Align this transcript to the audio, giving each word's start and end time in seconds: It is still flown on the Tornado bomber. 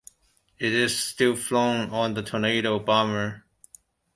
It 0.57 0.73
is 0.73 0.97
still 0.99 1.35
flown 1.35 1.91
on 1.91 2.15
the 2.15 2.23
Tornado 2.23 2.79
bomber. 2.79 3.45